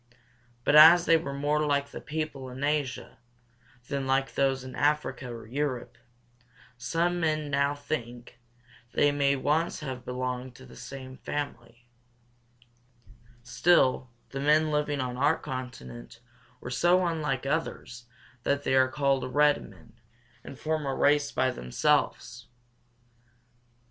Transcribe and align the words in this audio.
But 0.63 0.75
as 0.75 1.05
they 1.05 1.15
were 1.15 1.31
more 1.31 1.63
like 1.63 1.89
the 1.89 2.01
people 2.01 2.49
in 2.49 2.63
Asia 2.63 3.19
than 3.87 4.07
like 4.07 4.33
those 4.33 4.63
in 4.63 4.73
Africa 4.73 5.31
or 5.31 5.45
Europe, 5.45 5.95
some 6.75 7.19
men 7.19 7.51
now 7.51 7.75
think 7.75 8.39
they 8.93 9.11
may 9.11 9.35
once 9.35 9.81
have 9.81 10.03
belonged 10.03 10.55
to 10.55 10.65
the 10.65 10.75
same 10.75 11.17
family. 11.17 11.87
[Illustration: 12.57 12.77
A 12.79 13.43
Savage 13.43 13.43
Indian.] 13.43 13.43
Still, 13.45 14.11
the 14.29 14.39
men 14.39 14.71
living 14.71 15.01
on 15.01 15.17
our 15.17 15.37
continent 15.37 16.19
were 16.61 16.71
so 16.71 17.05
unlike 17.05 17.45
others 17.45 18.07
that 18.41 18.63
they 18.63 18.73
are 18.73 18.89
called 18.89 19.35
red 19.35 19.61
men, 19.69 19.93
and 20.43 20.57
form 20.57 20.87
a 20.87 20.95
race 20.95 21.31
by 21.31 21.51
themselves. 21.51 22.47